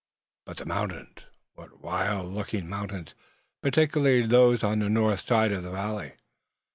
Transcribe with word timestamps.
But 0.47 0.57
the 0.57 0.65
mountains! 0.65 1.19
What 1.53 1.81
wild 1.83 2.33
looking 2.33 2.67
mountains, 2.67 3.13
particularly 3.61 4.25
those 4.25 4.63
on 4.63 4.79
the 4.79 4.89
north 4.89 5.27
side 5.27 5.51
of 5.51 5.61
the 5.61 5.69
valley! 5.69 6.13